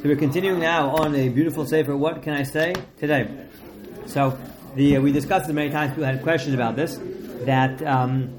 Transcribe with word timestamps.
So 0.00 0.04
we're 0.04 0.14
continuing 0.14 0.60
now 0.60 0.90
on 0.90 1.16
a 1.16 1.28
beautiful 1.28 1.66
sefer. 1.66 1.96
What 1.96 2.22
can 2.22 2.32
I 2.32 2.44
say 2.44 2.72
today? 3.00 3.28
So 4.06 4.38
the 4.76 4.96
uh, 4.96 5.00
we 5.00 5.10
discussed 5.10 5.50
it 5.50 5.54
many 5.54 5.70
times. 5.70 5.90
People 5.90 6.04
had 6.04 6.22
questions 6.22 6.54
about 6.54 6.76
this. 6.76 7.00
That 7.46 7.82
um, 7.84 8.38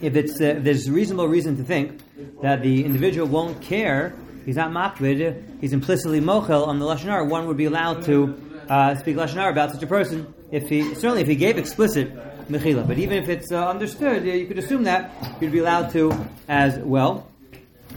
if 0.00 0.16
it's 0.16 0.40
uh, 0.40 0.58
there's 0.58 0.90
reasonable 0.90 1.28
reason 1.28 1.56
to 1.58 1.62
think 1.62 2.02
that 2.42 2.62
the 2.62 2.84
individual 2.84 3.28
won't 3.28 3.62
care, 3.62 4.16
he's 4.44 4.56
not 4.56 4.72
makbid, 4.72 5.60
he's 5.60 5.72
implicitly 5.72 6.20
mochel 6.20 6.66
on 6.66 6.80
the 6.80 6.86
lashon 6.86 7.28
One 7.28 7.46
would 7.46 7.56
be 7.56 7.66
allowed 7.66 8.04
to 8.06 8.34
uh, 8.68 8.96
speak 8.96 9.14
lashon 9.14 9.48
about 9.48 9.70
such 9.70 9.84
a 9.84 9.86
person 9.86 10.34
if 10.50 10.68
he 10.68 10.96
certainly 10.96 11.22
if 11.22 11.28
he 11.28 11.36
gave 11.36 11.56
explicit 11.56 12.12
mechila. 12.48 12.84
But 12.84 12.98
even 12.98 13.22
if 13.22 13.28
it's 13.28 13.52
uh, 13.52 13.68
understood, 13.68 14.24
you 14.24 14.48
could 14.48 14.58
assume 14.58 14.82
that 14.84 15.12
you'd 15.40 15.52
be 15.52 15.60
allowed 15.60 15.90
to 15.92 16.10
as 16.48 16.80
well, 16.80 17.28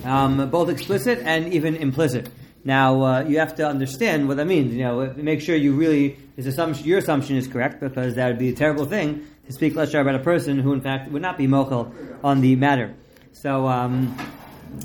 um, 0.04 0.48
both 0.52 0.70
explicit 0.70 1.18
and 1.25 1.52
even 1.52 1.75
implicit. 1.75 2.30
Now 2.66 3.02
uh, 3.02 3.23
you 3.23 3.39
have 3.39 3.55
to 3.55 3.68
understand 3.68 4.27
what 4.27 4.38
that 4.38 4.47
means. 4.47 4.74
You 4.74 4.83
know, 4.83 5.14
make 5.18 5.42
sure 5.42 5.56
you 5.56 5.74
really 5.74 6.18
his 6.36 6.47
assumption, 6.47 6.86
your 6.86 6.97
assumption 6.97 7.36
is 7.36 7.47
correct 7.47 7.79
because 7.79 8.15
that 8.15 8.28
would 8.28 8.39
be 8.39 8.50
a 8.50 8.54
terrible 8.55 8.86
thing 8.86 9.28
to 9.46 9.54
speak 9.54 9.74
lashon 9.74 10.01
about 10.01 10.15
a 10.15 10.19
person 10.19 10.60
who, 10.60 10.74
in 10.74 10.82
fact, 10.82 11.11
would 11.11 11.21
not 11.21 11.38
be 11.38 11.47
mochel 11.47 11.93
on 12.24 12.41
the 12.41 12.55
matter. 12.55 12.96
So 13.33 13.68
um, 13.68 14.15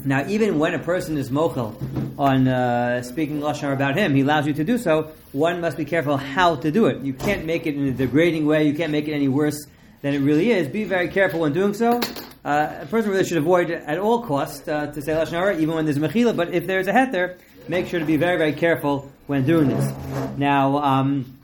now, 0.05 0.27
even 0.29 0.59
when 0.59 0.75
a 0.75 0.79
person 0.79 1.17
is 1.17 1.31
mochel 1.31 1.75
on 2.19 2.49
uh, 2.49 3.03
speaking 3.03 3.41
lashon 3.41 3.73
about 3.73 3.97
him, 3.97 4.15
he 4.15 4.23
allows 4.23 4.47
you 4.47 4.53
to 4.55 4.65
do 4.65 4.77
so. 4.77 5.13
One 5.33 5.61
must 5.61 5.77
be 5.77 5.85
careful 5.85 6.17
how 6.17 6.57
to 6.57 6.71
do 6.71 6.87
it. 6.87 7.03
You 7.03 7.15
can't 7.15 7.47
make 7.47 7.67
it 7.67 7.77
in 7.77 7.87
a 7.87 7.93
degrading 7.93 8.45
way. 8.47 8.67
You 8.67 8.75
can't 8.75 8.93
make 8.93 9.09
it 9.09 9.13
any 9.13 9.29
worse 9.29 9.67
than 10.03 10.15
it 10.15 10.19
really 10.19 10.51
is. 10.51 10.69
Be 10.69 10.85
very 10.85 11.09
careful 11.09 11.41
when 11.41 11.53
doing 11.53 11.75
so. 11.75 12.01
Uh, 12.45 12.79
a 12.81 12.87
person 12.87 13.11
really 13.11 13.25
should 13.25 13.39
avoid 13.39 13.71
at 13.71 13.99
all 13.99 14.23
costs 14.23 14.69
uh, 14.69 14.87
to 14.87 15.01
say 15.01 15.13
lashon 15.13 15.33
hara, 15.33 15.57
even 15.59 15.75
when 15.75 15.87
there's 15.87 15.99
mechila. 15.99 16.37
But 16.37 16.53
if 16.53 16.67
there's 16.67 16.89
a 16.89 16.93
heter, 16.93 17.39
make 17.69 17.87
sure 17.87 18.01
to 18.01 18.07
be 18.07 18.17
very, 18.17 18.39
very 18.39 18.53
careful 18.53 19.11
when 19.27 19.45
doing 19.45 19.69
this. 19.69 19.93
Now, 20.39 20.79
um, 20.79 21.39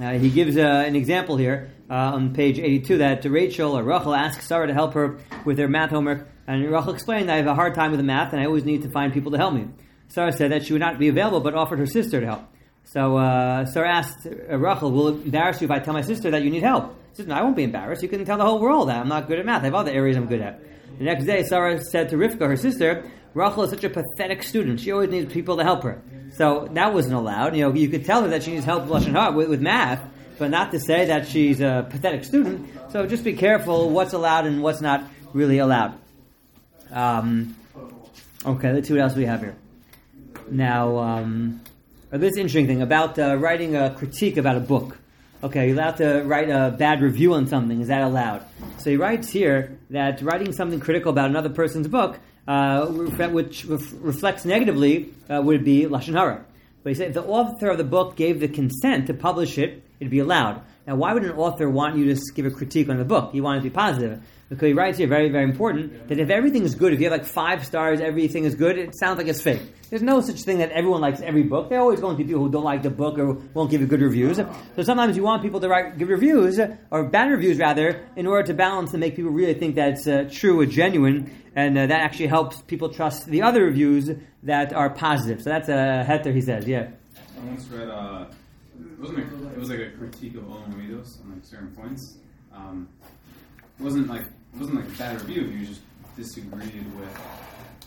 uh, 0.00 0.12
he 0.12 0.30
gives 0.30 0.56
uh, 0.56 0.60
an 0.60 0.96
example 0.96 1.36
here 1.36 1.70
uh, 1.88 1.94
on 1.94 2.34
page 2.34 2.58
82 2.58 2.98
that 2.98 3.24
Rachel 3.24 3.78
or 3.78 3.82
Rachel 3.82 4.14
asks 4.14 4.46
Sarah 4.46 4.66
to 4.66 4.74
help 4.74 4.94
her 4.94 5.18
with 5.44 5.58
her 5.58 5.68
math 5.68 5.90
homework, 5.90 6.28
and 6.46 6.68
Rachel 6.70 6.92
explained, 6.92 7.28
that 7.28 7.34
I 7.34 7.36
have 7.36 7.46
a 7.46 7.54
hard 7.54 7.74
time 7.74 7.92
with 7.92 8.00
the 8.00 8.04
math, 8.04 8.32
and 8.32 8.42
I 8.42 8.46
always 8.46 8.64
need 8.64 8.82
to 8.82 8.90
find 8.90 9.12
people 9.12 9.30
to 9.32 9.38
help 9.38 9.54
me. 9.54 9.68
Sarah 10.08 10.32
said 10.32 10.50
that 10.50 10.66
she 10.66 10.72
would 10.72 10.80
not 10.80 10.98
be 10.98 11.08
available, 11.08 11.40
but 11.40 11.54
offered 11.54 11.78
her 11.78 11.86
sister 11.86 12.20
to 12.20 12.26
help. 12.26 12.42
So 12.84 13.16
uh, 13.16 13.64
Sarah 13.66 13.90
asked 13.90 14.26
uh, 14.26 14.58
Rachel, 14.58 14.90
will 14.90 15.08
it 15.08 15.24
embarrass 15.24 15.60
you 15.60 15.66
if 15.66 15.70
I 15.70 15.78
tell 15.78 15.94
my 15.94 16.02
sister 16.02 16.30
that 16.32 16.42
you 16.42 16.50
need 16.50 16.62
help? 16.62 16.96
She 17.12 17.18
said, 17.18 17.28
no, 17.28 17.34
I 17.34 17.42
won't 17.42 17.56
be 17.56 17.62
embarrassed. 17.62 18.02
You 18.02 18.08
can 18.08 18.24
tell 18.24 18.38
the 18.38 18.44
whole 18.44 18.58
world 18.58 18.88
that 18.88 18.96
I'm 18.96 19.08
not 19.08 19.28
good 19.28 19.38
at 19.38 19.46
math. 19.46 19.62
I 19.62 19.66
have 19.66 19.74
other 19.74 19.92
areas 19.92 20.16
I'm 20.16 20.26
good 20.26 20.40
at. 20.40 20.60
The 20.98 21.04
next 21.04 21.24
day, 21.24 21.42
Sarah 21.44 21.82
said 21.82 22.08
to 22.10 22.16
Rivka, 22.16 22.40
her 22.40 22.56
sister, 22.56 23.10
Rachel 23.34 23.64
is 23.64 23.70
such 23.70 23.84
a 23.84 23.90
pathetic 23.90 24.42
student. 24.42 24.80
She 24.80 24.92
always 24.92 25.10
needs 25.10 25.32
people 25.32 25.56
to 25.56 25.64
help 25.64 25.82
her. 25.84 26.02
So 26.36 26.68
that 26.72 26.92
wasn't 26.92 27.14
allowed. 27.14 27.56
You 27.56 27.68
know, 27.68 27.74
you 27.74 27.88
could 27.88 28.04
tell 28.04 28.22
her 28.22 28.28
that 28.28 28.42
she 28.42 28.52
needs 28.52 28.64
help 28.64 28.86
with, 28.86 29.06
with, 29.34 29.48
with 29.48 29.60
math, 29.60 30.02
but 30.38 30.50
not 30.50 30.72
to 30.72 30.80
say 30.80 31.06
that 31.06 31.28
she's 31.28 31.60
a 31.60 31.86
pathetic 31.88 32.24
student. 32.24 32.68
So 32.90 33.06
just 33.06 33.24
be 33.24 33.34
careful 33.34 33.90
what's 33.90 34.12
allowed 34.12 34.46
and 34.46 34.62
what's 34.62 34.80
not 34.80 35.04
really 35.32 35.58
allowed. 35.58 35.94
Um, 36.90 37.56
okay, 38.44 38.72
let's 38.72 38.88
see 38.88 38.94
what 38.94 39.02
else 39.02 39.14
we 39.14 39.24
have 39.24 39.40
here. 39.40 39.56
Now, 40.50 40.98
um, 40.98 41.60
this 42.10 42.36
interesting 42.36 42.66
thing 42.66 42.82
about 42.82 43.18
uh, 43.18 43.36
writing 43.36 43.76
a 43.76 43.94
critique 43.94 44.36
about 44.36 44.56
a 44.56 44.60
book. 44.60 44.98
Okay, 45.42 45.68
you're 45.68 45.76
allowed 45.76 45.96
to 45.96 46.22
write 46.22 46.50
a 46.50 46.70
bad 46.70 47.00
review 47.00 47.34
on 47.34 47.46
something. 47.46 47.80
Is 47.80 47.88
that 47.88 48.02
allowed? 48.02 48.44
So 48.78 48.90
he 48.90 48.96
writes 48.96 49.30
here 49.30 49.78
that 49.90 50.22
writing 50.22 50.52
something 50.52 50.78
critical 50.78 51.10
about 51.10 51.30
another 51.30 51.48
person's 51.48 51.88
book, 51.88 52.20
uh, 52.46 52.86
which 52.86 53.64
reflects 53.64 54.44
negatively, 54.44 55.12
uh, 55.30 55.40
would 55.42 55.64
be 55.64 55.84
lashon 55.84 56.14
hara. 56.14 56.44
But 56.82 56.90
he 56.90 56.94
said 56.96 57.14
the 57.14 57.24
author 57.24 57.68
of 57.68 57.78
the 57.78 57.84
book 57.84 58.16
gave 58.16 58.40
the 58.40 58.48
consent 58.48 59.06
to 59.06 59.14
publish 59.14 59.58
it, 59.58 59.82
it'd 60.02 60.10
be 60.10 60.18
allowed. 60.18 60.60
Now, 60.84 60.96
why 60.96 61.14
would 61.14 61.22
an 61.22 61.30
author 61.30 61.70
want 61.70 61.96
you 61.96 62.12
to 62.12 62.20
give 62.34 62.44
a 62.44 62.50
critique 62.50 62.88
on 62.88 62.98
the 62.98 63.04
book? 63.04 63.34
You 63.34 63.44
want 63.44 63.58
it 63.58 63.60
to 63.60 63.70
be 63.70 63.74
positive. 63.74 64.20
Because 64.48 64.66
he 64.66 64.72
writes 64.74 64.98
here, 64.98 65.06
very, 65.06 65.30
very 65.30 65.44
important, 65.44 66.08
that 66.08 66.18
if 66.18 66.28
everything 66.28 66.64
is 66.64 66.74
good, 66.74 66.92
if 66.92 67.00
you 67.00 67.08
have 67.08 67.18
like 67.18 67.24
five 67.24 67.64
stars, 67.64 68.00
everything 68.00 68.44
is 68.44 68.56
good, 68.56 68.76
it 68.76 68.98
sounds 68.98 69.16
like 69.16 69.28
it's 69.28 69.40
fake. 69.40 69.62
There's 69.90 70.02
no 70.02 70.20
such 70.20 70.42
thing 70.42 70.58
that 70.58 70.72
everyone 70.72 71.00
likes 71.00 71.20
every 71.20 71.44
book. 71.44 71.68
There 71.68 71.78
are 71.78 71.82
always 71.82 72.00
going 72.00 72.16
to 72.16 72.22
be 72.22 72.28
people 72.28 72.42
who 72.42 72.50
don't 72.50 72.64
like 72.64 72.82
the 72.82 72.90
book 72.90 73.16
or 73.16 73.34
won't 73.54 73.70
give 73.70 73.80
you 73.80 73.86
good 73.86 74.02
reviews. 74.02 74.38
So 74.76 74.82
sometimes 74.82 75.16
you 75.16 75.22
want 75.22 75.42
people 75.42 75.60
to 75.60 75.68
write, 75.68 75.96
give 75.96 76.08
reviews, 76.08 76.60
or 76.90 77.04
bad 77.04 77.30
reviews 77.30 77.58
rather, 77.58 78.04
in 78.16 78.26
order 78.26 78.46
to 78.48 78.54
balance 78.54 78.90
and 78.90 79.00
make 79.00 79.14
people 79.14 79.30
really 79.30 79.54
think 79.54 79.76
that 79.76 79.92
it's 79.92 80.06
uh, 80.08 80.28
true 80.30 80.60
or 80.60 80.66
genuine, 80.66 81.30
and 81.54 81.78
uh, 81.78 81.86
that 81.86 82.00
actually 82.00 82.26
helps 82.26 82.60
people 82.62 82.88
trust 82.88 83.26
the 83.26 83.42
other 83.42 83.62
reviews 83.64 84.10
that 84.42 84.72
are 84.74 84.90
positive. 84.90 85.42
So 85.42 85.48
that's 85.50 85.68
a 85.68 86.04
heter, 86.06 86.34
he 86.34 86.40
says, 86.40 86.66
yeah. 86.66 86.90
I 87.40 87.46
once 87.46 87.66
read, 87.68 87.88
uh, 87.88 88.26
it, 88.80 89.00
wasn't 89.00 89.18
a, 89.18 89.52
it 89.52 89.58
was 89.58 89.70
like 89.70 89.80
a 89.80 89.90
critique 89.90 90.36
of 90.36 90.44
Olam 90.44 90.72
on 90.72 91.32
like 91.32 91.44
certain 91.44 91.74
points. 91.74 92.18
Um, 92.54 92.88
it 93.78 93.82
wasn't 93.82 94.08
like 94.08 94.22
it 94.22 94.58
wasn't 94.58 94.76
like 94.76 94.86
a 94.86 94.98
bad 94.98 95.20
review. 95.20 95.42
You 95.44 95.66
just 95.66 95.80
disagreed 96.16 96.84
with. 96.96 97.20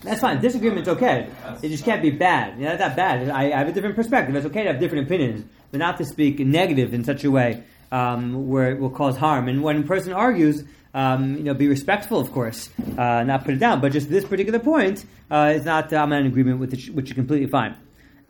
That's 0.02 0.22
fine. 0.22 0.40
Disagreement's 0.42 0.90
okay. 0.90 1.30
It 1.62 1.70
just 1.70 1.84
can't 1.84 2.02
be 2.02 2.12
bad. 2.12 2.60
Know, 2.60 2.66
that's 2.66 2.80
not 2.80 2.96
bad. 2.96 3.30
I, 3.30 3.46
I, 3.46 3.58
have 3.58 3.68
a 3.68 3.72
different 3.72 3.96
perspective. 3.96 4.36
It's 4.36 4.46
okay 4.46 4.64
to 4.64 4.72
have 4.72 4.80
different 4.80 5.08
opinions, 5.08 5.46
but 5.72 5.80
not 5.80 5.98
to 5.98 6.06
speak 6.06 6.40
negative 6.40 6.94
in 6.94 7.04
such 7.04 7.24
a 7.24 7.32
way 7.32 7.64
um, 7.92 8.48
where 8.48 8.72
it 8.72 8.80
will 8.80 8.90
cause 8.90 9.18
harm. 9.18 9.48
And 9.48 9.64
when 9.64 9.78
a 9.78 9.84
person 9.84 10.14
argues, 10.14 10.64
um, 10.94 11.36
you 11.36 11.44
know, 11.44 11.54
be 11.54 11.68
respectful, 11.68 12.20
of 12.20 12.32
course, 12.32 12.70
uh, 12.98 13.24
not 13.24 13.46
put 13.46 13.54
it 13.54 13.60
down. 13.60 13.82
But 13.82 13.94
just 13.94 14.10
this 14.10 14.26
particular 14.26 14.60
point 14.60 15.06
uh, 15.32 15.54
is 15.56 15.66
not. 15.66 15.92
Uh, 15.92 15.98
I'm 15.98 16.10
not 16.10 16.22
in 16.22 16.28
agreement 16.28 16.60
with 16.60 16.74
it, 16.74 16.94
which 16.94 17.10
is 17.10 17.14
completely 17.14 17.48
fine. 17.48 17.76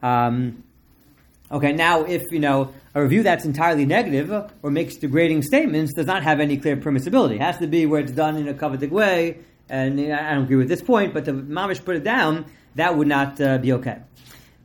Um, 0.02 0.64
okay, 1.52 1.74
now 1.74 2.04
if 2.04 2.24
you 2.32 2.40
know 2.40 2.74
a 2.94 3.02
review 3.02 3.24
that's 3.24 3.46
entirely 3.46 3.86
negative 3.86 4.52
or 4.62 4.72
makes 4.72 4.96
degrading 4.96 5.42
statements 5.42 5.94
does 5.94 6.06
not 6.06 6.24
have 6.24 6.40
any 6.40 6.58
clear 6.58 6.78
permissibility. 6.78 7.36
It 7.36 7.42
has 7.42 7.58
to 7.58 7.68
be 7.68 7.86
where 7.86 8.02
it's 8.02 8.12
done 8.12 8.38
in 8.38 8.48
a 8.48 8.54
coveted 8.54 8.92
way, 8.92 9.40
and 9.70 10.00
I 10.00 10.34
don't 10.34 10.44
agree 10.44 10.56
with 10.56 10.70
this 10.70 10.82
point, 10.82 11.14
but 11.14 11.26
to 11.26 11.34
mamish 11.34 11.84
put 11.84 11.96
it 11.96 12.04
down, 12.04 12.46
that 12.76 12.98
would 12.98 13.08
not 13.08 13.40
uh, 13.42 13.58
be 13.58 13.74
okay. 13.74 14.00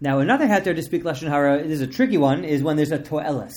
Now, 0.00 0.20
another 0.20 0.46
heter 0.46 0.74
to 0.74 0.82
speak 0.82 1.02
lashon 1.04 1.28
hara 1.28 1.58
is 1.58 1.80
a 1.80 1.86
tricky 1.86 2.16
one 2.16 2.44
is 2.44 2.62
when 2.62 2.76
there's 2.76 2.92
a 2.92 2.98
toelis, 2.98 3.52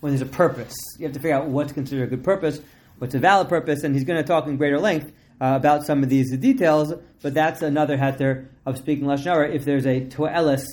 when 0.00 0.12
there's 0.12 0.22
a 0.22 0.26
purpose. 0.26 0.74
You 0.98 1.04
have 1.04 1.12
to 1.12 1.20
figure 1.20 1.36
out 1.36 1.46
what's 1.46 1.72
considered 1.72 2.04
a 2.04 2.06
good 2.08 2.24
purpose, 2.24 2.60
what's 2.98 3.14
a 3.14 3.20
valid 3.20 3.48
purpose, 3.48 3.84
and 3.84 3.94
he's 3.94 4.04
going 4.04 4.20
to 4.20 4.26
talk 4.26 4.46
in 4.46 4.56
greater 4.56 4.80
length 4.80 5.12
uh, 5.40 5.54
about 5.56 5.86
some 5.86 6.02
of 6.02 6.08
these 6.08 6.36
details. 6.36 6.92
But 7.22 7.34
that's 7.34 7.62
another 7.62 7.96
heter 7.96 8.46
of 8.66 8.78
speaking 8.78 9.04
lashon 9.04 9.24
hara 9.24 9.50
if 9.50 9.64
there's 9.64 9.86
a 9.86 10.00
toelis 10.00 10.64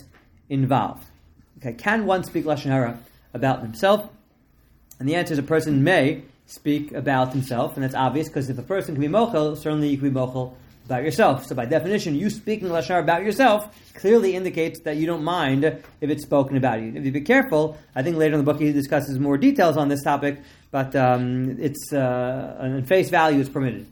involved. 0.50 1.06
Okay, 1.58 1.74
can 1.74 2.06
one 2.06 2.24
speak 2.24 2.46
lashon 2.46 2.72
hara 2.72 3.00
about 3.34 3.62
himself? 3.62 4.08
And 5.00 5.08
the 5.08 5.16
answer 5.16 5.34
is 5.34 5.40
a 5.40 5.44
person 5.44 5.84
may 5.84 6.24
speak 6.46 6.92
about 6.92 7.34
himself, 7.34 7.76
and 7.76 7.84
that's 7.84 7.96
obvious 7.96 8.28
because 8.28 8.50
if 8.50 8.58
a 8.58 8.64
person 8.64 8.96
can 8.96 9.02
be 9.02 9.08
mochel, 9.08 9.58
certainly 9.58 9.90
you 9.90 9.98
can 9.98 10.10
be 10.10 10.20
mochel 10.20 10.54
about 10.86 11.04
yourself. 11.04 11.46
So 11.46 11.54
by 11.54 11.66
definition, 11.66 12.16
you 12.16 12.30
speaking 12.30 12.70
lashar 12.70 13.00
about 13.02 13.24
yourself 13.24 13.76
clearly 13.94 14.36
indicates 14.36 14.80
that 14.86 14.96
you 14.96 15.06
don't 15.06 15.24
mind 15.24 15.66
if 15.66 15.84
it's 16.02 16.24
spoken 16.24 16.56
about 16.56 16.82
you. 16.82 16.94
If 16.96 17.06
you 17.06 17.12
be 17.12 17.22
careful, 17.22 17.78
I 17.94 18.04
think 18.04 18.16
later 18.16 18.36
in 18.36 18.40
the 18.40 18.52
book 18.52 18.62
he 18.62 18.72
discusses 18.72 19.20
more 19.20 19.38
details 19.38 19.76
on 19.76 19.90
this 19.90 20.02
topic, 20.04 20.40
but 20.72 20.96
um, 20.96 21.58
it's 21.60 21.92
uh, 21.92 22.58
on 22.60 22.86
face 22.86 23.10
value 23.10 23.40
it's 23.42 23.50
permitted. 23.50 23.88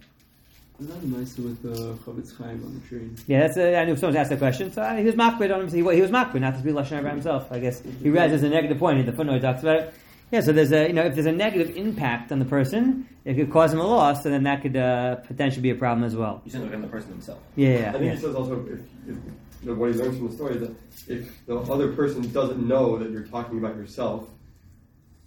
Is 0.78 0.88
that 0.88 1.04
nice 1.04 1.38
with 1.38 1.62
the 1.64 1.94
Chofetz 2.04 2.38
Chaim 2.38 2.62
on 2.66 2.74
the 2.74 2.88
train? 2.88 3.16
Yeah, 3.28 3.42
that's. 3.42 3.56
A, 3.58 3.78
I 3.78 3.86
knew 3.86 3.96
someone 3.96 4.18
asked 4.18 4.30
that 4.30 4.40
question. 4.40 4.74
So 4.74 4.82
uh, 4.82 4.98
he 4.98 5.06
was 5.06 5.16
makbid 5.16 5.54
on 5.54 5.62
him. 5.62 5.68
He, 5.70 5.78
he 5.78 6.02
was 6.02 6.12
makbid 6.12 6.42
not 6.42 6.58
to 6.58 6.62
be 6.62 6.72
lashon 6.72 7.00
about 7.00 7.14
himself. 7.14 7.50
I 7.50 7.60
guess 7.60 7.82
he 8.04 8.10
read 8.10 8.32
as 8.32 8.44
a 8.44 8.50
negative 8.50 8.78
point. 8.78 9.00
in 9.00 9.06
The 9.06 9.14
footnote 9.14 9.40
talks 9.40 9.62
about 9.62 9.78
it. 9.78 9.94
Yeah, 10.32 10.42
so 10.42 10.52
there's 10.52 10.74
a 10.74 10.88
you 10.88 10.94
know 10.94 11.04
if 11.04 11.14
there's 11.14 11.28
a 11.28 11.32
negative 11.32 11.78
impact 11.78 12.34
on 12.34 12.40
the 12.40 12.46
person, 12.46 13.08
it 13.24 13.36
could 13.36 13.54
cause 13.54 13.72
him 13.72 13.80
a 13.80 13.88
loss, 13.88 14.26
and 14.26 14.34
then 14.34 14.44
that 14.44 14.64
could 14.64 14.76
uh, 14.76 15.16
potentially 15.16 15.62
be 15.62 15.70
a 15.70 15.76
problem 15.76 16.04
as 16.04 16.14
well. 16.14 16.42
You 16.44 16.52
said 16.52 16.62
look 16.62 16.82
the 16.82 16.88
person 16.88 17.12
himself. 17.12 17.40
Yeah, 17.56 17.70
yeah. 17.70 17.90
I 17.90 17.92
think 17.94 18.04
yeah. 18.04 18.16
he 18.16 18.22
says 18.22 18.36
also 18.36 18.66
if, 18.66 18.80
if 19.08 19.16
you 19.16 19.22
know, 19.64 19.76
what 19.76 19.94
he 19.94 19.98
learns 19.98 20.18
from 20.18 20.28
the 20.28 20.34
story 20.34 20.56
is 20.56 20.62
that 20.62 20.76
if 21.08 21.46
the 21.46 21.58
other 21.58 21.94
person 21.94 22.30
doesn't 22.34 22.68
know 22.68 22.98
that 22.98 23.12
you're 23.12 23.28
talking 23.28 23.60
about 23.60 23.78
yourself, 23.78 24.28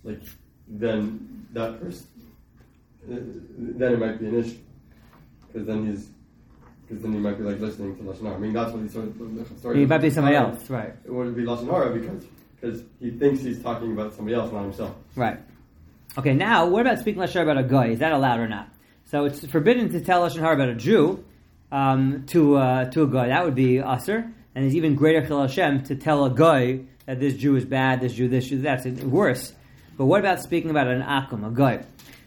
like 0.04 0.20
then 0.66 1.46
that 1.54 1.80
person, 1.80 2.06
uh, 3.10 3.14
then 3.56 3.94
it 3.94 3.98
might 3.98 4.20
be 4.20 4.26
an 4.26 4.44
issue 4.44 4.58
because 5.58 5.66
then 5.66 5.86
he's 5.86 6.08
because 6.86 7.02
then 7.02 7.12
he 7.12 7.18
might 7.18 7.36
be 7.36 7.44
like 7.44 7.60
listening 7.60 7.96
to 7.96 8.02
lashon 8.02 8.22
hara. 8.22 8.36
I 8.36 8.38
mean, 8.38 8.52
that's 8.52 8.72
what 8.72 8.82
he 8.82 8.88
sort 8.88 9.06
of 9.06 9.58
story. 9.58 9.80
He 9.80 9.86
might 9.86 9.98
be 9.98 10.10
somebody 10.10 10.36
else, 10.36 10.70
right? 10.70 10.94
It 11.04 11.12
would 11.12 11.36
be 11.36 11.42
lashon 11.42 11.70
hara 11.70 11.98
because 11.98 12.24
because 12.60 12.82
he 13.00 13.10
thinks 13.10 13.42
he's 13.42 13.62
talking 13.62 13.92
about 13.92 14.14
somebody 14.14 14.36
else, 14.36 14.52
not 14.52 14.62
himself. 14.62 14.94
Right. 15.14 15.38
Okay. 16.16 16.34
Now, 16.34 16.66
what 16.66 16.82
about 16.82 16.98
speaking 17.00 17.20
lashon 17.20 17.34
hara 17.34 17.50
about 17.50 17.64
a 17.64 17.68
goy? 17.68 17.90
Is 17.90 17.98
that 17.98 18.12
allowed 18.12 18.40
or 18.40 18.48
not? 18.48 18.68
So 19.06 19.24
it's 19.24 19.44
forbidden 19.46 19.90
to 19.92 20.00
tell 20.00 20.22
lashon 20.22 20.40
hara 20.40 20.54
about 20.54 20.68
a 20.68 20.74
Jew 20.74 21.24
um, 21.72 22.24
to 22.28 22.56
uh, 22.56 22.84
to 22.90 23.02
a 23.02 23.06
goy. 23.06 23.28
That 23.28 23.44
would 23.44 23.56
be 23.56 23.78
assur, 23.78 24.32
and 24.54 24.64
it's 24.64 24.74
even 24.74 24.94
greater 24.94 25.26
chil 25.26 25.40
Hashem 25.40 25.84
to 25.84 25.96
tell 25.96 26.24
a 26.24 26.30
goy 26.30 26.84
that 27.06 27.20
this 27.20 27.34
Jew 27.34 27.56
is 27.56 27.64
bad, 27.64 28.00
this 28.00 28.14
Jew, 28.14 28.28
this 28.28 28.48
Jew, 28.48 28.60
that's 28.60 28.86
worse. 28.86 29.52
But 29.96 30.06
what 30.06 30.20
about 30.20 30.40
speaking 30.40 30.70
about 30.70 30.86
an 30.86 31.02
akum, 31.02 31.46
a 31.46 31.50
goy? 31.50 31.82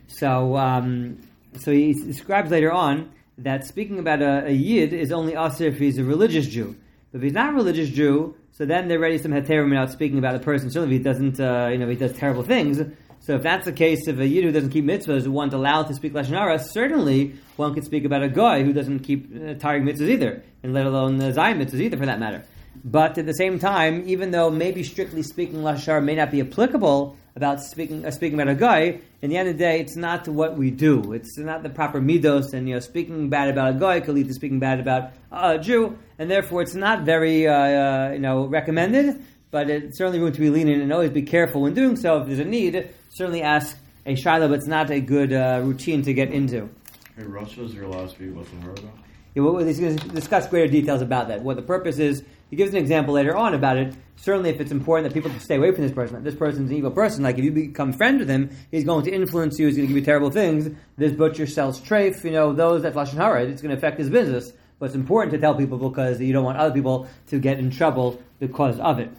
So, 0.08 0.58
um, 0.58 1.20
so 1.60 1.72
he 1.72 1.94
describes 1.94 2.52
later 2.52 2.72
on 2.72 3.12
that 3.38 3.66
speaking 3.66 4.00
about 4.00 4.22
a, 4.22 4.46
a 4.48 4.52
yid 4.52 4.94
is 4.94 5.12
only 5.12 5.34
assur 5.34 5.66
if 5.66 5.80
he's 5.80 5.98
a 5.98 6.04
religious 6.04 6.48
Jew. 6.48 6.76
But 7.12 7.18
if 7.20 7.24
he's 7.24 7.34
not 7.34 7.54
a 7.54 7.56
religious 7.56 7.90
Jew, 7.90 8.36
so 8.52 8.66
then 8.66 8.88
they're 8.88 9.00
ready 9.00 9.18
some 9.18 9.32
heterim 9.32 9.70
without 9.70 9.92
speaking 9.92 10.18
about 10.18 10.36
a 10.36 10.40
person. 10.40 10.70
Certainly, 10.70 10.96
if 10.96 11.00
he 11.00 11.04
doesn't, 11.04 11.40
uh, 11.40 11.70
you 11.72 11.78
know, 11.78 11.90
he 11.90 11.96
does 11.96 12.14
terrible 12.14 12.44
things. 12.44 12.82
So 13.22 13.36
if 13.36 13.44
that's 13.44 13.66
the 13.66 13.72
case, 13.72 14.08
if 14.08 14.18
a 14.18 14.28
yid 14.28 14.44
who 14.44 14.52
doesn't 14.52 14.72
keep 14.72 14.84
mitzvahs 14.84 15.24
to 15.24 15.56
allow 15.56 15.84
to 15.84 15.94
speak 15.94 16.14
lashon 16.14 16.30
hara, 16.30 16.58
certainly 16.58 17.36
one 17.56 17.74
could 17.74 17.86
speak 17.86 18.04
about 18.04 18.24
a 18.24 18.30
goy 18.30 18.64
who 18.64 18.74
doesn't 18.74 19.00
keep 19.00 19.32
uh, 19.32 19.54
taryag 19.56 19.84
mitzvahs 19.84 20.10
either, 20.10 20.44
and 20.64 20.74
let 20.74 20.86
alone 20.86 21.22
uh, 21.22 21.26
zayin 21.26 21.58
mitzvahs 21.62 21.80
either, 21.80 21.98
for 21.98 22.06
that 22.08 22.20
matter. 22.20 22.44
But 22.84 23.18
at 23.18 23.28
the 23.28 23.34
same 23.34 23.60
time, 23.60 24.04
even 24.08 24.32
though 24.32 24.50
maybe 24.50 24.84
strictly 24.84 25.22
speaking 25.22 25.58
lashon 25.60 26.04
may 26.04 26.16
not 26.16 26.32
be 26.32 26.42
applicable 26.42 27.16
about 27.36 27.62
speaking 27.62 28.06
uh, 28.06 28.12
speaking 28.12 28.40
about 28.40 28.52
a 28.52 28.56
goy, 28.56 29.00
in 29.22 29.30
the 29.30 29.38
end 29.38 29.50
of 29.50 29.58
the 29.58 29.64
day, 29.64 29.80
it's 29.80 29.96
not 29.96 30.28
what 30.28 30.58
we 30.58 30.72
do. 30.72 31.14
It's 31.14 31.38
not 31.38 31.64
the 31.64 31.70
proper 31.70 32.02
midos, 32.02 32.54
and 32.54 32.68
you 32.68 32.76
know, 32.76 32.80
speaking 32.80 33.30
bad 33.30 33.50
about 33.50 33.76
a 33.76 33.80
goy 33.80 34.02
could 34.02 34.16
lead 34.16 34.28
to 34.28 34.34
speaking 34.34 34.60
bad 34.60 34.80
about 34.80 35.12
a 35.32 35.58
Jew, 35.58 35.98
and 36.20 36.30
therefore 36.30 36.62
it's 36.62 36.76
not 36.76 37.04
very 37.04 37.48
uh, 37.48 37.54
uh, 37.54 38.12
you 38.14 38.20
know 38.20 38.46
recommended. 38.46 39.24
But 39.52 39.70
it's 39.70 39.98
certainly 39.98 40.20
room 40.20 40.32
to 40.32 40.40
be 40.40 40.50
lenient 40.50 40.82
and 40.82 40.94
always 40.94 41.12
be 41.12 41.24
careful 41.24 41.64
when 41.64 41.74
doing 41.74 41.98
so. 41.98 42.22
If 42.22 42.28
there's 42.28 42.40
a 42.40 42.46
need, 42.46 42.90
certainly 43.10 43.42
ask 43.42 43.78
a 44.06 44.16
shaila, 44.16 44.48
but 44.48 44.60
it's 44.60 44.68
not 44.68 44.90
a 44.90 45.02
good 45.02 45.34
uh, 45.34 45.60
routine 45.62 46.02
to 46.04 46.14
get 46.14 46.32
into. 46.32 46.70
Hey, 47.18 47.24
Rasha's 47.24 47.74
your 47.74 47.88
last 47.88 48.18
Lashon 48.18 48.62
Hara 48.62 48.74
about? 48.74 48.94
Yeah, 49.36 49.44
well, 49.44 49.58
he's 49.58 49.80
going 49.80 49.98
to 49.98 50.08
discuss 50.10 50.48
greater 50.48 50.72
details 50.72 51.02
about 51.02 51.28
that. 51.28 51.42
What 51.42 51.56
the 51.56 51.62
purpose 51.62 52.00
is, 52.00 52.24
he 52.52 52.56
gives 52.58 52.72
an 52.72 52.78
example 52.78 53.16
later 53.16 53.36
on 53.36 53.56
about 53.56 53.78
it. 53.78 53.96
Certainly, 54.18 54.52
if 54.52 54.62
it's 54.62 54.72
important 54.72 55.12
that 55.12 55.20
people 55.20 55.32
stay 55.40 55.56
away 55.56 55.72
from 55.72 55.84
this 55.84 55.94
person, 55.94 56.16
that 56.16 56.24
this 56.24 56.36
person's 56.36 56.70
an 56.70 56.78
evil 56.78 56.92
person, 56.92 57.24
like 57.24 57.40
if 57.40 57.44
you 57.44 57.52
become 57.52 57.92
friends 57.94 58.20
with 58.20 58.30
him, 58.30 58.52
he's 58.70 58.84
going 58.84 59.04
to 59.06 59.12
influence 59.12 59.58
you, 59.58 59.66
he's 59.66 59.78
going 59.78 59.88
to 59.88 59.94
give 59.94 59.98
you 59.98 60.06
terrible 60.06 60.30
things. 60.30 60.70
This 60.98 61.14
butcher 61.14 61.48
sells 61.48 61.82
treif, 61.82 62.24
you 62.24 62.32
know, 62.32 62.54
those 62.54 62.84
that 62.84 62.94
Lashon 62.94 63.16
Hara, 63.16 63.46
it's 63.46 63.64
going 63.64 63.72
to 63.72 63.78
affect 63.78 63.98
his 63.98 64.10
business. 64.10 64.52
But 64.78 64.88
it's 64.88 64.96
important 64.96 65.34
to 65.34 65.40
tell 65.40 65.56
people 65.56 65.78
because 65.78 66.20
you 66.20 66.34
don't 66.34 66.44
want 66.44 66.58
other 66.58 66.74
people 66.74 67.08
to 67.28 67.40
get 67.40 67.58
in 67.58 67.72
trouble 67.72 68.22
because 68.40 68.80
of 68.80 69.00
it. 69.00 69.10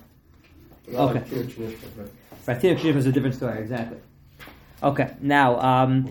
Okay. 0.92 1.20
Right, 2.46 2.60
Tinuk 2.60 2.78
Shif 2.78 2.96
is 2.96 3.06
a 3.06 3.12
different 3.12 3.34
story, 3.34 3.60
exactly. 3.60 3.98
Okay, 4.82 5.14
now, 5.20 5.58
um, 5.60 6.04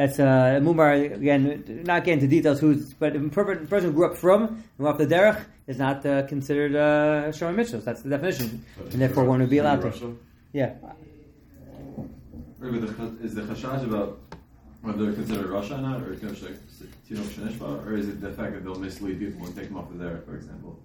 that's 0.00 0.18
uh, 0.18 0.58
Mumar, 0.62 1.14
again, 1.14 1.82
not 1.84 2.04
getting 2.04 2.22
into 2.22 2.26
details 2.34 2.58
who's, 2.58 2.94
but 2.94 3.14
a 3.14 3.20
person 3.28 3.66
who 3.68 3.92
grew 3.92 4.06
up 4.06 4.16
from, 4.16 4.64
grew 4.78 4.88
up 4.88 4.96
the 4.96 5.06
derech, 5.06 5.44
is 5.66 5.78
not 5.78 6.06
uh, 6.06 6.26
considered 6.26 6.74
uh, 6.74 7.28
Shomer 7.28 7.54
Mitzvahs. 7.54 7.84
That's 7.84 8.00
the 8.00 8.08
definition. 8.08 8.64
And 8.78 9.02
therefore 9.02 9.24
one 9.24 9.40
would 9.40 9.50
be 9.50 9.58
allowed 9.58 9.82
to. 9.82 10.18
Yeah. 10.54 10.72
Right, 12.58 12.80
but 12.80 12.80
the, 12.80 12.92
ch- 12.94 13.24
is 13.24 13.34
the 13.34 13.42
chashash 13.42 13.84
about 13.84 14.18
whether 14.80 15.04
they're 15.04 15.12
considered 15.12 15.48
Rasha 15.48 15.72
or 15.72 15.82
not, 15.82 16.00
or 16.00 16.12
or 17.86 17.96
is 17.96 18.08
it 18.08 18.22
the 18.22 18.32
fact 18.32 18.54
that 18.54 18.64
they'll 18.64 18.76
mislead 18.76 19.18
people 19.18 19.44
and 19.44 19.54
take 19.54 19.68
them 19.68 19.76
off 19.76 19.90
the 19.92 20.02
derech, 20.02 20.24
for 20.24 20.34
example? 20.34 20.78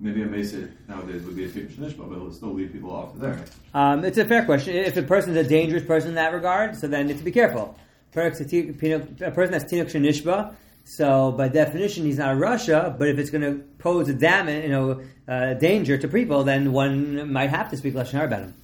Maybe 0.00 0.22
a 0.22 0.26
Mesa 0.26 0.68
nowadays 0.88 1.22
would 1.22 1.36
be 1.36 1.44
a 1.44 1.48
Tinok 1.48 1.70
Shanishba, 1.70 2.08
but 2.08 2.16
it'll 2.16 2.32
still 2.32 2.52
lead 2.52 2.72
people 2.72 2.90
off 2.90 3.16
the 3.16 3.28
derech. 3.28 3.48
Um, 3.74 4.04
it's 4.04 4.18
a 4.18 4.24
fair 4.24 4.44
question. 4.44 4.74
If 4.74 4.96
a 4.96 5.02
person's 5.02 5.36
a 5.36 5.44
dangerous 5.44 5.84
person 5.84 6.08
in 6.08 6.14
that 6.16 6.32
regard, 6.32 6.74
so 6.74 6.88
then 6.88 7.06
you 7.06 7.14
have 7.14 7.20
to 7.20 7.24
be 7.24 7.30
careful. 7.30 7.78
A 8.16 8.20
person 8.20 9.52
that's 9.52 9.64
Tinuk 9.70 9.90
Shanishba, 9.90 10.54
so 10.84 11.32
by 11.32 11.48
definition 11.48 12.04
he's 12.04 12.18
not 12.18 12.34
a 12.34 12.38
Rasha, 12.38 12.96
but 12.98 13.08
if 13.08 13.18
it's 13.18 13.30
going 13.30 13.42
to 13.42 13.62
pose 13.78 14.08
a 14.08 14.14
damage, 14.14 14.64
you 14.64 14.70
know, 14.70 15.02
uh, 15.28 15.54
danger 15.54 15.98
to 15.98 16.08
people, 16.08 16.44
then 16.44 16.72
one 16.72 17.30
might 17.32 17.50
have 17.50 17.70
to 17.70 17.76
speak 17.76 17.94
Lashon 17.94 18.12
Hara 18.12 18.26
about 18.26 18.40
him. 18.40 18.54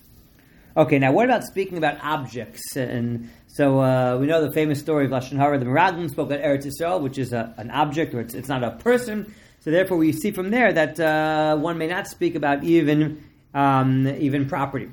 Okay, 0.74 0.98
now 0.98 1.12
what 1.12 1.26
about 1.26 1.44
speaking 1.44 1.76
about 1.76 2.02
objects? 2.02 2.76
And 2.76 3.30
so 3.48 3.80
uh, 3.80 4.16
we 4.18 4.26
know 4.26 4.40
the 4.40 4.52
famous 4.52 4.78
story 4.78 5.04
of 5.04 5.10
Lashon 5.10 5.36
Hara. 5.36 5.58
The 5.58 5.66
Meraglim 5.66 6.08
spoke 6.08 6.30
about 6.30 6.40
Eretz 6.40 6.64
Yisrael, 6.64 7.02
which 7.02 7.18
is 7.18 7.34
a, 7.34 7.52
an 7.58 7.70
object, 7.70 8.14
or 8.14 8.20
it's, 8.20 8.32
it's 8.32 8.48
not 8.48 8.64
a 8.64 8.70
person. 8.70 9.34
So 9.60 9.70
therefore, 9.70 9.98
we 9.98 10.12
see 10.12 10.30
from 10.30 10.50
there 10.50 10.72
that 10.72 10.98
uh, 10.98 11.56
one 11.56 11.76
may 11.76 11.88
not 11.88 12.06
speak 12.06 12.36
about 12.36 12.64
even 12.64 13.22
um, 13.52 14.08
even 14.08 14.48
property. 14.48 14.88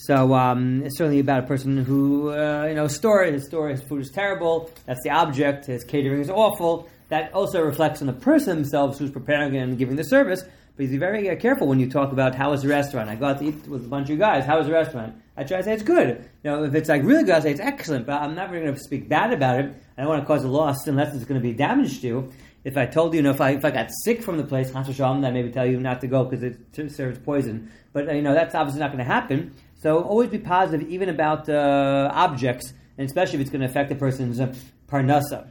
So 0.00 0.32
um, 0.34 0.84
it's 0.84 0.96
certainly 0.96 1.18
about 1.18 1.42
a 1.42 1.46
person 1.48 1.76
who 1.76 2.30
uh, 2.30 2.66
you 2.68 2.74
know 2.76 2.86
store 2.86 3.24
his 3.24 3.46
store 3.46 3.68
his 3.68 3.82
food 3.82 4.02
is 4.02 4.10
terrible. 4.10 4.70
That's 4.86 5.02
the 5.02 5.10
object. 5.10 5.66
His 5.66 5.82
catering 5.82 6.20
is 6.20 6.30
awful. 6.30 6.88
That 7.08 7.32
also 7.32 7.62
reflects 7.62 8.00
on 8.00 8.06
the 8.06 8.12
person 8.12 8.58
themselves 8.58 9.00
who's 9.00 9.10
preparing 9.10 9.56
and 9.56 9.76
giving 9.76 9.96
the 9.96 10.04
service. 10.04 10.44
But 10.76 10.84
you 10.84 10.90
be 10.90 10.98
very 10.98 11.28
uh, 11.28 11.34
careful 11.34 11.66
when 11.66 11.80
you 11.80 11.90
talk 11.90 12.12
about 12.12 12.36
how 12.36 12.52
is 12.52 12.62
the 12.62 12.68
restaurant. 12.68 13.10
I 13.10 13.16
go 13.16 13.26
out 13.26 13.40
to 13.40 13.46
eat 13.46 13.66
with 13.66 13.86
a 13.86 13.88
bunch 13.88 14.08
of 14.10 14.20
guys. 14.20 14.44
How 14.44 14.60
is 14.60 14.66
the 14.66 14.72
restaurant? 14.72 15.20
I 15.36 15.42
try 15.42 15.56
to 15.56 15.64
say 15.64 15.72
it's 15.72 15.82
good. 15.82 16.30
You 16.44 16.50
know, 16.52 16.62
if 16.62 16.76
it's 16.76 16.88
like 16.88 17.02
really 17.02 17.24
good, 17.24 17.34
I 17.34 17.40
say 17.40 17.50
it's 17.50 17.60
excellent. 17.60 18.06
But 18.06 18.22
I'm 18.22 18.36
never 18.36 18.60
going 18.60 18.72
to 18.72 18.78
speak 18.78 19.08
bad 19.08 19.32
about 19.32 19.58
it. 19.58 19.74
I 19.96 20.02
don't 20.02 20.10
want 20.10 20.22
to 20.22 20.26
cause 20.28 20.44
a 20.44 20.48
loss 20.48 20.86
unless 20.86 21.12
it's 21.12 21.24
going 21.24 21.40
to 21.40 21.44
be 21.44 21.54
damage 21.54 22.02
to 22.02 22.06
you. 22.06 22.32
If 22.62 22.76
I 22.76 22.86
told 22.86 23.14
you, 23.14 23.16
you 23.18 23.22
know, 23.22 23.30
if 23.30 23.40
I 23.40 23.50
if 23.52 23.64
I 23.64 23.72
got 23.72 23.90
sick 24.04 24.22
from 24.22 24.36
the 24.36 24.44
place, 24.44 24.72
I 24.72 25.30
maybe 25.30 25.50
tell 25.50 25.66
you 25.66 25.80
not 25.80 26.00
to 26.02 26.06
go 26.06 26.24
because 26.24 26.44
it 26.44 26.92
serves 26.92 27.18
poison. 27.18 27.72
But 27.92 28.08
uh, 28.08 28.12
you 28.12 28.22
know, 28.22 28.34
that's 28.34 28.54
obviously 28.54 28.78
not 28.78 28.92
going 28.92 28.98
to 28.98 29.04
happen. 29.04 29.54
So 29.78 30.02
always 30.02 30.28
be 30.28 30.38
positive, 30.38 30.88
even 30.88 31.08
about 31.08 31.48
uh, 31.48 32.10
objects, 32.12 32.72
and 32.96 33.06
especially 33.06 33.36
if 33.36 33.42
it's 33.42 33.50
going 33.50 33.60
to 33.60 33.66
affect 33.66 33.88
the 33.88 33.94
person's 33.94 34.40
uh, 34.40 34.52
parnasa. 34.88 35.46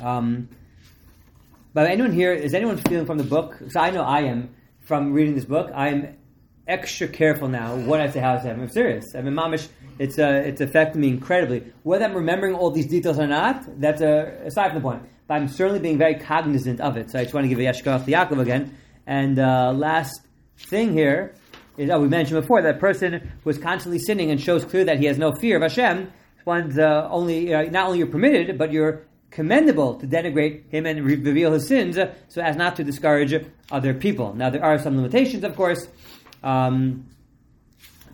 Um, 0.00 0.48
but 1.72 1.86
anyone 1.86 2.12
here, 2.12 2.32
is 2.32 2.52
anyone 2.52 2.76
feeling 2.76 3.06
from 3.06 3.16
the 3.18 3.24
book? 3.24 3.56
So 3.70 3.80
I 3.80 3.90
know 3.90 4.02
I 4.02 4.22
am 4.22 4.54
from 4.80 5.12
reading 5.12 5.34
this 5.34 5.46
book. 5.46 5.70
I'm 5.74 6.16
extra 6.66 7.08
careful 7.08 7.48
now 7.48 7.76
what 7.76 8.00
I 8.00 8.10
say, 8.10 8.20
how 8.20 8.34
I 8.34 8.42
say. 8.42 8.50
I'm 8.50 8.68
serious. 8.68 9.06
I 9.14 9.22
mean, 9.22 9.34
mamish, 9.34 9.68
it's 9.98 10.18
uh, 10.18 10.42
it's 10.44 10.60
affected 10.60 10.98
me 10.98 11.08
incredibly. 11.08 11.72
Whether 11.82 12.04
I'm 12.04 12.14
remembering 12.14 12.54
all 12.54 12.70
these 12.70 12.86
details 12.86 13.18
or 13.18 13.26
not, 13.26 13.80
that's 13.80 14.02
uh, 14.02 14.38
aside 14.44 14.72
from 14.72 14.82
the 14.82 14.88
point. 14.88 15.02
But 15.26 15.34
I'm 15.34 15.48
certainly 15.48 15.80
being 15.80 15.96
very 15.96 16.16
cognizant 16.16 16.80
of 16.80 16.96
it. 16.96 17.10
So 17.10 17.18
I 17.18 17.22
just 17.22 17.34
want 17.34 17.44
to 17.44 17.48
give 17.48 17.58
a 17.58 17.62
yashkach 17.62 18.04
to 18.04 18.10
Yaakov 18.10 18.40
again. 18.40 18.76
And 19.06 19.38
uh, 19.38 19.72
last 19.72 20.20
thing 20.58 20.92
here 20.92 21.34
is, 21.80 21.90
oh, 21.90 22.00
we 22.00 22.08
mentioned 22.08 22.40
before 22.40 22.60
that 22.62 22.78
person 22.78 23.32
who 23.42 23.50
is 23.50 23.58
constantly 23.58 23.98
sinning 23.98 24.30
and 24.30 24.40
shows 24.40 24.64
clear 24.64 24.84
that 24.84 24.98
he 24.98 25.06
has 25.06 25.18
no 25.18 25.32
fear 25.32 25.56
of 25.56 25.62
Hashem. 25.62 26.12
One's 26.44 26.78
uh, 26.78 27.08
only 27.10 27.54
uh, 27.54 27.62
not 27.70 27.86
only 27.86 27.98
you're 27.98 28.06
permitted, 28.06 28.58
but 28.58 28.70
you're 28.70 29.06
commendable 29.30 29.94
to 29.94 30.06
denigrate 30.06 30.68
him 30.70 30.84
and 30.84 31.04
re- 31.04 31.16
reveal 31.16 31.52
his 31.52 31.66
sins, 31.66 31.96
uh, 31.96 32.12
so 32.28 32.42
as 32.42 32.56
not 32.56 32.76
to 32.76 32.84
discourage 32.84 33.34
other 33.70 33.94
people. 33.94 34.34
Now 34.34 34.50
there 34.50 34.64
are 34.64 34.78
some 34.78 34.96
limitations, 34.96 35.42
of 35.44 35.56
course. 35.56 35.86
Um, 36.42 37.06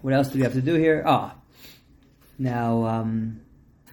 what 0.02 0.14
else 0.14 0.28
do 0.28 0.38
we 0.38 0.44
have 0.44 0.52
to 0.52 0.62
do 0.62 0.74
here? 0.74 1.02
Ah, 1.04 1.34
now 2.38 2.84
um, 2.84 3.40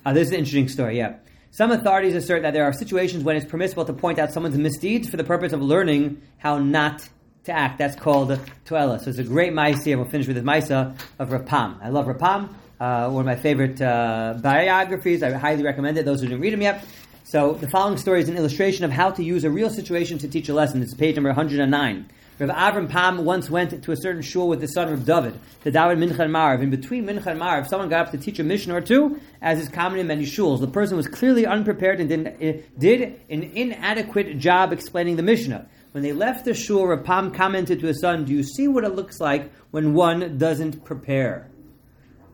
ah, 0.05 0.13
this 0.13 0.27
is 0.27 0.33
an 0.33 0.39
interesting 0.39 0.67
story. 0.67 0.97
Yeah. 0.97 1.15
Some 1.51 1.71
authorities 1.71 2.15
assert 2.15 2.41
that 2.41 2.53
there 2.53 2.65
are 2.65 2.73
situations 2.73 3.23
when 3.23 3.35
it's 3.35 3.45
permissible 3.45 3.85
to 3.85 3.93
point 3.93 4.17
out 4.17 4.31
someone's 4.31 4.57
misdeeds 4.57 5.09
for 5.09 5.17
the 5.17 5.23
purpose 5.23 5.53
of 5.53 5.61
learning 5.61 6.21
how 6.37 6.57
not 6.57 7.07
to 7.45 7.51
act. 7.51 7.77
That's 7.77 7.95
called 7.95 8.29
toela. 8.65 9.01
So 9.01 9.09
it's 9.09 9.19
a 9.19 9.23
great 9.23 9.53
maisa, 9.53 9.91
and 9.91 10.01
we'll 10.01 10.09
finish 10.09 10.27
with 10.27 10.35
this 10.35 10.45
maisa 10.45 10.95
of 11.19 11.31
Rav 11.31 11.45
Pam. 11.45 11.79
I 11.81 11.89
love 11.89 12.07
Rav 12.07 12.19
Pam. 12.19 12.55
Uh, 12.79 13.09
one 13.09 13.21
of 13.21 13.25
my 13.25 13.35
favorite 13.35 13.81
uh, 13.81 14.37
biographies. 14.41 15.23
I 15.23 15.31
highly 15.31 15.63
recommend 15.63 15.97
it. 15.97 16.05
Those 16.05 16.21
who 16.21 16.27
didn't 16.27 16.41
read 16.41 16.53
them 16.53 16.61
yet. 16.61 16.85
So 17.23 17.53
the 17.53 17.69
following 17.69 17.97
story 17.97 18.21
is 18.21 18.29
an 18.29 18.37
illustration 18.37 18.85
of 18.85 18.91
how 18.91 19.11
to 19.11 19.23
use 19.23 19.43
a 19.43 19.49
real 19.49 19.69
situation 19.69 20.17
to 20.19 20.27
teach 20.27 20.49
a 20.49 20.53
lesson. 20.53 20.79
This 20.79 20.89
is 20.89 20.95
page 20.95 21.15
number 21.15 21.29
109. 21.29 22.09
Rav 22.39 22.49
Avram 22.49 22.89
Pam 22.89 23.25
once 23.25 23.49
went 23.49 23.83
to 23.83 23.91
a 23.91 23.95
certain 23.95 24.21
shul 24.21 24.47
with 24.47 24.59
his 24.59 24.73
son 24.73 24.89
Rav 24.89 25.05
David 25.05 25.39
to 25.63 25.71
daven 25.71 25.97
Mincha 25.97 26.19
and 26.19 26.33
Maariv. 26.33 26.61
In 26.61 26.69
between 26.69 27.05
Mincha 27.05 27.27
and 27.27 27.39
Maariv, 27.39 27.67
someone 27.67 27.89
got 27.89 28.07
up 28.07 28.11
to 28.11 28.17
teach 28.17 28.39
a 28.39 28.43
Mishnah 28.43 28.75
or 28.75 28.81
two, 28.81 29.19
as 29.41 29.59
is 29.59 29.69
common 29.69 29.99
in 29.99 30.07
many 30.07 30.25
shuls. 30.25 30.59
The 30.59 30.67
person 30.67 30.97
was 30.97 31.07
clearly 31.07 31.45
unprepared 31.45 31.99
and 31.99 32.09
did, 32.09 32.37
eh, 32.41 32.61
did 32.77 33.21
an 33.29 33.43
inadequate 33.43 34.39
job 34.39 34.73
explaining 34.73 35.15
the 35.15 35.23
Mishnah. 35.23 35.67
When 35.93 36.01
they 36.01 36.11
left 36.11 36.43
the 36.43 36.55
shul, 36.55 36.87
Rav 36.87 37.03
Pam 37.03 37.29
commented 37.29 37.79
to 37.79 37.85
his 37.85 38.01
son, 38.01 38.25
"Do 38.25 38.33
you 38.33 38.41
see 38.41 38.67
what 38.67 38.83
it 38.83 38.95
looks 38.95 39.19
like 39.19 39.51
when 39.69 39.93
one 39.93 40.39
doesn't 40.39 40.83
prepare?" 40.83 41.49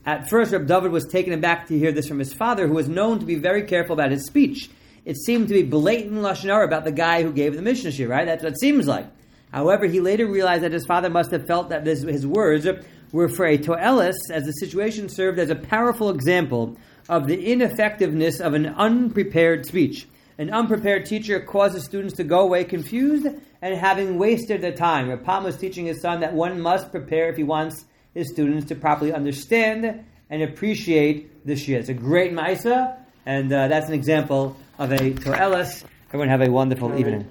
At 0.06 0.30
first, 0.30 0.54
Reb 0.54 0.66
David 0.66 0.94
was 0.94 1.06
taken 1.06 1.34
aback 1.34 1.68
to 1.68 1.78
hear 1.78 1.92
this 1.92 2.08
from 2.08 2.20
his 2.20 2.34
father, 2.34 2.68
who 2.68 2.74
was 2.74 2.88
known 2.88 3.20
to 3.20 3.26
be 3.26 3.36
very 3.36 3.64
careful 3.64 3.94
about 3.94 4.12
his 4.12 4.26
speech. 4.26 4.70
It 5.04 5.18
seemed 5.18 5.50
to 5.50 5.54
be 5.54 5.64
blatant 5.64 6.22
lashon 6.22 6.50
hara 6.50 6.66
about 6.66 6.86
the 6.86 6.94
guy 6.94 7.22
who 7.22 7.34
gave 7.34 7.54
the 7.54 7.62
Mishnah 7.62 7.92
shiur, 7.92 8.08
right? 8.08 8.26
That's 8.26 8.44
what 8.44 8.54
it 8.54 8.60
seems 8.62 8.88
like. 8.88 9.08
However, 9.52 9.88
he 9.88 10.00
later 10.00 10.26
realized 10.26 10.64
that 10.64 10.72
his 10.72 10.86
father 10.86 11.10
must 11.10 11.32
have 11.32 11.46
felt 11.46 11.70
that 11.70 11.84
this, 11.84 12.04
his 12.04 12.26
words 12.26 12.66
were 13.12 13.28
for 13.28 13.46
a 13.46 13.58
toelis, 13.58 14.16
as 14.32 14.46
the 14.46 14.54
situation 14.54 15.10
served 15.10 15.38
as 15.38 15.50
a 15.50 15.56
powerful 15.56 16.12
example 16.12 16.78
of 17.10 17.28
the 17.28 17.52
ineffectiveness 17.52 18.40
of 18.40 18.54
an 18.54 18.68
unprepared 18.68 19.66
speech. 19.66 20.08
An 20.40 20.50
unprepared 20.52 21.06
teacher 21.06 21.42
causes 21.42 21.84
students 21.84 22.16
to 22.16 22.24
go 22.24 22.40
away 22.40 22.64
confused 22.64 23.28
and 23.62 23.76
having 23.76 24.18
wasted 24.18 24.62
their 24.62 24.72
time. 24.72 25.10
Rav 25.10 25.22
Pam 25.22 25.44
was 25.44 25.58
teaching 25.58 25.86
his 25.86 26.00
son 26.00 26.22
that 26.22 26.34
one 26.34 26.62
must 26.62 26.92
prepare 26.92 27.28
if 27.28 27.36
he 27.36 27.44
wants 27.44 27.84
his 28.14 28.30
students 28.32 28.68
to 28.68 28.76
properly 28.76 29.12
understand 29.12 30.06
and 30.30 30.42
appreciate 30.42 31.46
the 31.46 31.56
shiur. 31.56 31.76
It's 31.80 31.90
a 31.90 31.94
great 31.94 32.32
Maisa, 32.32 32.96
and 33.26 33.52
uh, 33.52 33.68
that's 33.68 33.90
an 33.90 33.94
example 33.94 34.56
of 34.78 34.94
a 34.94 35.12
Toelis. 35.12 35.84
Everyone 36.08 36.30
have 36.30 36.42
a 36.42 36.50
wonderful 36.50 36.98
evening. 36.98 37.28